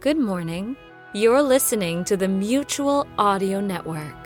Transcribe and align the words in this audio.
Good 0.00 0.16
morning. 0.16 0.78
You're 1.12 1.42
listening 1.42 2.04
to 2.04 2.16
the 2.16 2.26
Mutual 2.26 3.06
Audio 3.18 3.60
Network. 3.60 4.16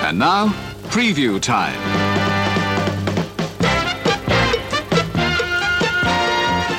And 0.00 0.18
now, 0.18 0.48
preview 0.88 1.38
time. 1.38 2.15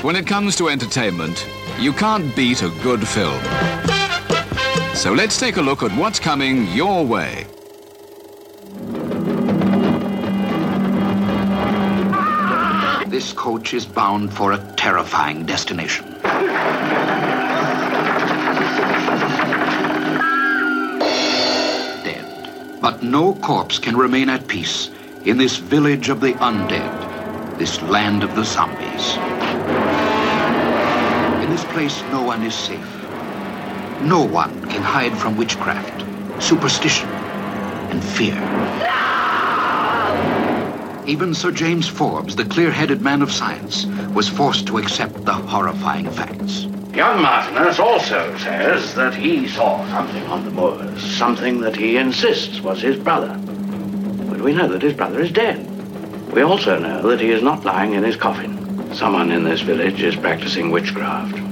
When 0.07 0.15
it 0.15 0.25
comes 0.25 0.55
to 0.55 0.69
entertainment, 0.69 1.45
you 1.81 1.91
can't 1.91 2.33
beat 2.33 2.61
a 2.61 2.69
good 2.81 3.05
film. 3.05 3.43
So 4.95 5.11
let's 5.11 5.37
take 5.37 5.57
a 5.57 5.61
look 5.61 5.83
at 5.83 5.91
what's 5.97 6.17
coming 6.17 6.65
your 6.67 7.05
way. 7.05 7.45
This 13.09 13.33
coach 13.33 13.73
is 13.73 13.85
bound 13.85 14.33
for 14.33 14.53
a 14.53 14.73
terrifying 14.77 15.45
destination. 15.45 16.05
Dead. 22.05 22.79
But 22.79 23.03
no 23.03 23.35
corpse 23.35 23.77
can 23.77 23.97
remain 23.97 24.29
at 24.29 24.47
peace 24.47 24.89
in 25.25 25.37
this 25.37 25.57
village 25.57 26.07
of 26.07 26.21
the 26.21 26.31
undead, 26.35 27.57
this 27.57 27.81
land 27.81 28.23
of 28.23 28.37
the 28.37 28.45
zombies. 28.45 29.36
Place, 31.77 32.01
no 32.11 32.23
one 32.23 32.41
is 32.41 32.55
safe. 32.55 32.91
No 34.01 34.25
one 34.25 34.67
can 34.67 34.81
hide 34.81 35.15
from 35.15 35.37
witchcraft, 35.37 36.01
superstition, 36.41 37.07
and 37.07 38.03
fear. 38.03 38.33
Even 41.05 41.35
Sir 41.35 41.51
James 41.51 41.87
Forbes, 41.87 42.35
the 42.35 42.45
clear-headed 42.45 43.03
man 43.03 43.21
of 43.21 43.31
science, 43.31 43.85
was 44.15 44.27
forced 44.27 44.65
to 44.65 44.79
accept 44.79 45.23
the 45.23 45.33
horrifying 45.33 46.09
facts. 46.09 46.63
Young 46.95 47.21
Martinus 47.21 47.77
also 47.77 48.35
says 48.37 48.95
that 48.95 49.13
he 49.13 49.47
saw 49.47 49.87
something 49.91 50.23
on 50.23 50.45
the 50.45 50.49
moors, 50.49 50.99
something 51.15 51.61
that 51.61 51.75
he 51.75 51.97
insists 51.97 52.59
was 52.59 52.81
his 52.81 52.97
brother. 52.97 53.39
But 54.27 54.41
we 54.41 54.51
know 54.51 54.67
that 54.67 54.81
his 54.81 54.93
brother 54.95 55.19
is 55.19 55.31
dead. 55.31 55.63
We 56.33 56.41
also 56.41 56.79
know 56.79 57.07
that 57.07 57.21
he 57.21 57.29
is 57.29 57.43
not 57.43 57.65
lying 57.65 57.93
in 57.93 58.01
his 58.01 58.15
coffin. 58.15 58.95
Someone 58.95 59.29
in 59.31 59.43
this 59.43 59.61
village 59.61 60.01
is 60.01 60.15
practicing 60.15 60.71
witchcraft. 60.71 61.46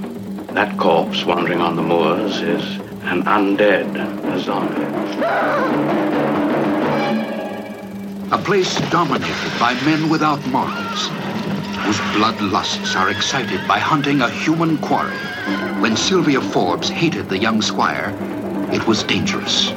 That 0.56 0.78
corpse 0.78 1.26
wandering 1.26 1.60
on 1.60 1.76
the 1.76 1.82
moors 1.82 2.40
is 2.40 2.64
an 3.12 3.24
undead 3.24 4.40
zombie. 4.40 4.84
A 8.32 8.38
place 8.38 8.80
dominated 8.90 9.52
by 9.60 9.74
men 9.84 10.10
without 10.10 10.40
morals, 10.48 11.10
whose 11.84 12.00
bloodlusts 12.16 12.96
are 12.96 13.10
excited 13.10 13.68
by 13.68 13.80
hunting 13.80 14.22
a 14.22 14.30
human 14.30 14.78
quarry. 14.78 15.18
When 15.82 15.98
Sylvia 15.98 16.40
Forbes 16.40 16.88
hated 16.88 17.28
the 17.28 17.38
young 17.38 17.62
squire, 17.62 18.16
it 18.72 18.88
was 18.88 19.04
dangerous. 19.04 19.72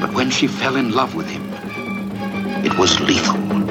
But 0.00 0.12
when 0.14 0.30
she 0.30 0.48
fell 0.48 0.74
in 0.74 0.90
love 0.90 1.14
with 1.14 1.28
him, 1.28 1.48
it 2.64 2.76
was 2.76 2.98
lethal. 2.98 3.61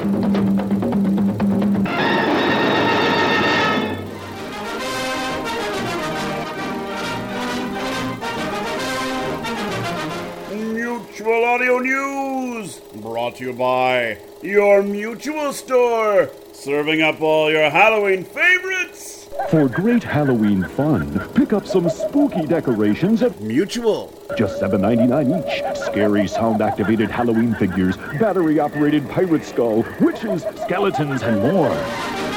Mutual 11.12 11.44
Audio 11.44 11.78
News, 11.78 12.80
brought 12.94 13.36
to 13.36 13.44
you 13.44 13.52
by 13.52 14.16
your 14.40 14.82
Mutual 14.82 15.52
Store, 15.52 16.30
serving 16.54 17.02
up 17.02 17.20
all 17.20 17.50
your 17.50 17.68
Halloween 17.68 18.24
favorites. 18.24 19.28
For 19.50 19.68
great 19.68 20.02
Halloween 20.02 20.64
fun, 20.64 21.20
pick 21.34 21.52
up 21.52 21.66
some 21.66 21.90
spooky 21.90 22.46
decorations 22.46 23.22
at 23.22 23.38
Mutual. 23.42 24.10
just 24.38 24.58
$7.99 24.62 25.38
each. 25.38 25.78
Scary 25.84 26.26
sound-activated 26.26 27.10
Halloween 27.10 27.54
figures, 27.56 27.98
battery-operated 28.18 29.06
pirate 29.10 29.44
skull, 29.44 29.84
witches, 30.00 30.46
skeletons, 30.64 31.20
and 31.20 31.42
more. 31.42 32.31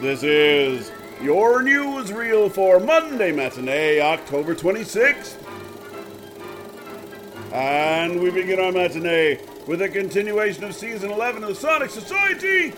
This 0.00 0.22
is 0.22 0.90
your 1.20 1.60
newsreel 1.60 2.50
for 2.50 2.80
Monday 2.80 3.32
matinee, 3.32 4.00
October 4.00 4.54
26th. 4.54 5.36
And 7.52 8.18
we 8.18 8.30
begin 8.30 8.60
our 8.60 8.72
matinee 8.72 9.40
with 9.66 9.82
a 9.82 9.90
continuation 9.90 10.64
of 10.64 10.74
season 10.74 11.10
11 11.10 11.42
of 11.42 11.50
the 11.50 11.54
Sonic 11.54 11.90
Society. 11.90 12.72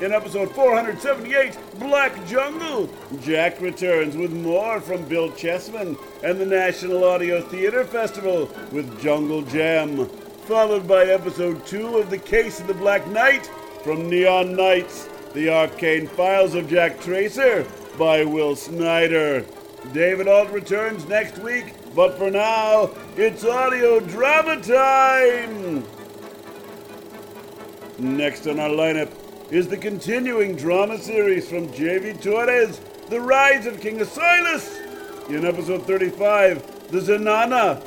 In 0.00 0.12
episode 0.12 0.50
478, 0.52 1.56
Black 1.78 2.26
Jungle, 2.26 2.90
Jack 3.20 3.60
returns 3.60 4.16
with 4.16 4.32
more 4.32 4.80
from 4.80 5.04
Bill 5.04 5.30
Chessman 5.30 5.96
and 6.24 6.40
the 6.40 6.46
National 6.46 7.04
Audio 7.04 7.40
Theater 7.40 7.84
Festival 7.84 8.50
with 8.72 9.00
Jungle 9.00 9.42
Jam, 9.42 10.06
followed 10.46 10.88
by 10.88 11.04
episode 11.04 11.64
2 11.66 11.98
of 11.98 12.10
The 12.10 12.18
Case 12.18 12.58
of 12.58 12.66
the 12.66 12.74
Black 12.74 13.06
Knight 13.06 13.46
from 13.84 14.10
Neon 14.10 14.56
Knights, 14.56 15.08
The 15.34 15.48
Arcane 15.48 16.06
Files 16.06 16.54
of 16.54 16.70
Jack 16.70 17.00
Tracer 17.00 17.66
by 17.98 18.24
Will 18.24 18.54
Snyder. 18.54 19.44
David 19.92 20.28
Alt 20.28 20.50
returns 20.52 21.08
next 21.08 21.38
week, 21.38 21.74
but 21.92 22.16
for 22.16 22.30
now, 22.30 22.92
it's 23.16 23.44
audio 23.44 23.98
drama 23.98 24.62
time! 24.62 25.84
Next 27.98 28.46
on 28.46 28.60
our 28.60 28.68
lineup 28.68 29.10
is 29.50 29.66
the 29.66 29.76
continuing 29.76 30.54
drama 30.54 30.98
series 30.98 31.48
from 31.48 31.72
J.V. 31.72 32.12
Torres, 32.22 32.80
The 33.08 33.20
Rise 33.20 33.66
of 33.66 33.80
King 33.80 33.98
Asilas. 33.98 35.28
In 35.30 35.44
episode 35.44 35.84
35, 35.84 36.90
The 36.92 37.00
Zanana. 37.00 37.82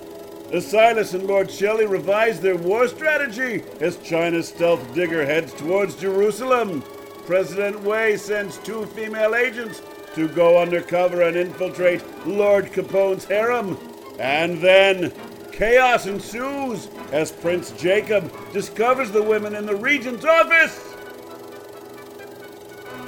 Asilas 0.52 1.14
and 1.14 1.24
Lord 1.24 1.50
Shelley 1.50 1.86
revise 1.86 2.42
their 2.42 2.58
war 2.58 2.90
strategy 2.90 3.64
as 3.80 3.96
China's 4.00 4.50
stealth 4.50 4.94
digger 4.94 5.26
heads 5.26 5.54
towards 5.54 5.96
Jerusalem. 5.96 6.84
President 7.28 7.82
Wei 7.82 8.16
sends 8.16 8.58
two 8.60 8.86
female 8.86 9.36
agents 9.36 9.82
to 10.16 10.30
go 10.30 10.62
undercover 10.62 11.24
and 11.24 11.36
infiltrate 11.36 12.02
Lord 12.26 12.72
Capone's 12.72 13.26
harem. 13.26 13.78
And 14.18 14.62
then, 14.62 15.12
chaos 15.52 16.08
ensues 16.08 16.88
as 17.12 17.34
Prince 17.34 17.72
Jacob 17.72 18.32
discovers 18.54 19.12
the 19.12 19.22
women 19.22 19.56
in 19.56 19.66
the 19.66 19.76
regent's 19.76 20.24
office. 20.24 20.96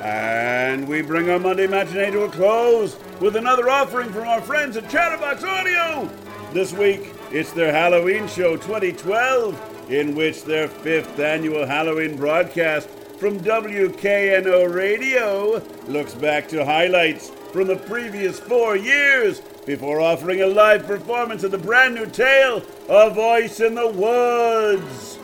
And 0.01 0.85
we 0.85 1.01
bring 1.01 1.29
our 1.29 1.39
Monday 1.39 1.67
matinee 1.67 2.11
to 2.11 2.23
a 2.23 2.29
close 2.29 2.97
with 3.21 3.37
another 3.37 3.69
offering 3.69 4.11
from 4.11 4.27
our 4.27 4.41
friends 4.41 4.75
at 4.75 4.89
Chatterbox 4.89 5.45
Audio. 5.45 6.09
This 6.51 6.73
week, 6.73 7.13
it's 7.31 7.53
their 7.53 7.71
Halloween 7.71 8.27
show 8.27 8.57
2012, 8.57 9.91
in 9.91 10.13
which 10.13 10.43
their 10.43 10.67
fifth 10.67 11.17
annual 11.19 11.65
Halloween 11.65 12.17
broadcast 12.17 12.89
from 13.19 13.37
WKNO 13.41 14.73
Radio 14.73 15.61
looks 15.87 16.13
back 16.13 16.47
to 16.47 16.63
highlights 16.63 17.31
from 17.51 17.67
the 17.67 17.75
previous 17.75 18.39
four 18.39 18.77
years 18.77 19.41
before 19.65 19.99
offering 19.99 20.41
a 20.41 20.47
live 20.47 20.85
performance 20.85 21.43
of 21.43 21.51
the 21.51 21.57
brand 21.57 21.95
new 21.95 22.05
tale, 22.05 22.63
A 22.87 23.09
Voice 23.09 23.59
in 23.59 23.75
the 23.75 23.89
Woods. 23.89 25.19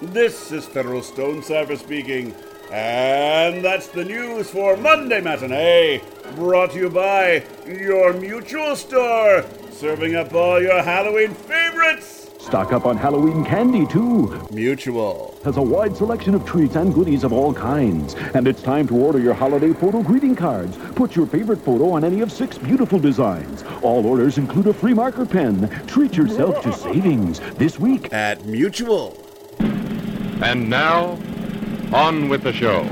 This 0.00 0.52
is 0.52 0.66
Federal 0.66 1.02
Stone 1.02 1.42
Cipher 1.42 1.74
speaking, 1.74 2.32
and 2.70 3.64
that's 3.64 3.88
the 3.88 4.04
news 4.04 4.48
for 4.48 4.76
Monday 4.76 5.20
Matinee, 5.20 6.00
brought 6.36 6.70
to 6.70 6.78
you 6.78 6.90
by 6.90 7.44
your 7.66 8.12
mutual 8.12 8.76
store, 8.76 9.44
serving 9.72 10.14
up 10.14 10.32
all 10.32 10.62
your 10.62 10.80
Halloween 10.80 11.34
favorites. 11.34 12.27
Stock 12.48 12.72
up 12.72 12.86
on 12.86 12.96
Halloween 12.96 13.44
candy, 13.44 13.84
too. 13.84 14.48
Mutual. 14.50 15.38
Has 15.44 15.58
a 15.58 15.62
wide 15.62 15.94
selection 15.94 16.34
of 16.34 16.46
treats 16.46 16.76
and 16.76 16.94
goodies 16.94 17.22
of 17.22 17.30
all 17.30 17.52
kinds. 17.52 18.14
And 18.32 18.48
it's 18.48 18.62
time 18.62 18.88
to 18.88 18.96
order 18.96 19.18
your 19.18 19.34
holiday 19.34 19.74
photo 19.74 20.02
greeting 20.02 20.34
cards. 20.34 20.78
Put 20.94 21.14
your 21.14 21.26
favorite 21.26 21.58
photo 21.58 21.90
on 21.90 22.04
any 22.04 22.22
of 22.22 22.32
six 22.32 22.56
beautiful 22.56 22.98
designs. 22.98 23.64
All 23.82 24.06
orders 24.06 24.38
include 24.38 24.68
a 24.68 24.72
free 24.72 24.94
marker 24.94 25.26
pen. 25.26 25.68
Treat 25.86 26.16
yourself 26.16 26.62
to 26.62 26.72
savings 26.72 27.40
this 27.56 27.78
week. 27.78 28.10
At 28.14 28.42
Mutual. 28.46 29.22
And 29.60 30.70
now, 30.70 31.18
On 31.92 32.30
with 32.30 32.44
the 32.44 32.52
show. 32.54 32.88